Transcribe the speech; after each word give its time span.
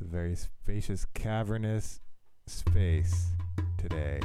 It's 0.00 0.06
a 0.06 0.12
very 0.12 0.36
spacious, 0.36 1.06
cavernous 1.12 1.98
space 2.46 3.32
today. 3.78 4.20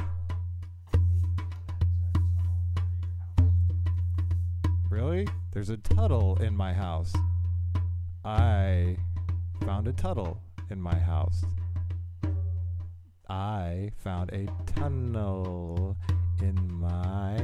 Really? 4.88 5.26
There's 5.50 5.70
a 5.70 5.76
Tuttle 5.76 6.40
in 6.40 6.56
my 6.56 6.72
house. 6.72 7.12
I 8.24 8.96
found 9.66 9.88
a 9.88 9.92
Tuttle 9.92 10.40
in 10.70 10.80
my 10.80 10.94
house. 10.94 11.44
I 13.28 13.90
found 13.96 14.30
a 14.32 14.46
tunnel 14.76 15.96
in 16.40 16.72
my 16.72 17.43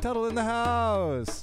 Tuttle 0.00 0.28
in 0.28 0.34
the 0.34 0.42
house. 0.42 1.39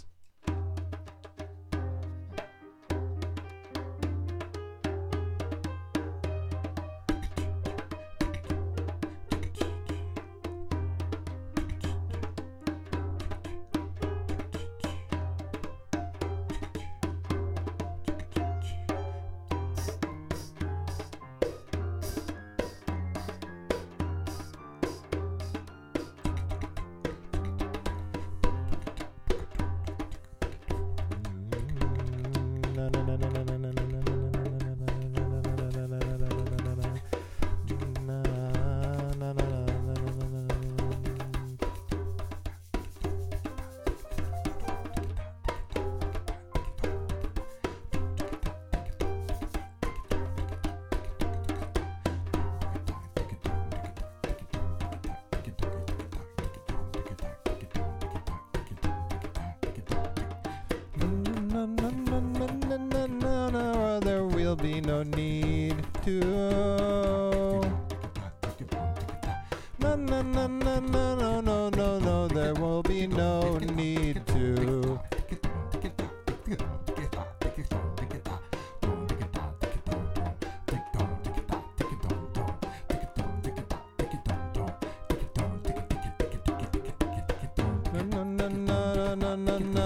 There 64.58 64.66
will 64.66 64.74
be 64.74 64.82
no 64.82 65.04
need 65.04 65.76
to. 66.04 66.20
No, 69.80 69.96
no, 69.96 70.22
no, 70.22 70.48
no, 70.48 70.80
no, 70.80 71.42
no, 71.42 71.70
no, 71.70 72.00
no, 72.00 72.28
there 72.28 72.54
will 72.56 72.82
be 72.82 73.06
no 73.08 73.58
need 73.60 74.26
to. 74.28 75.00
no, 87.94 88.24
no, 88.24 88.48
no, 88.48 89.16
no, 89.16 89.36
no, 89.36 89.58
no. 89.60 89.77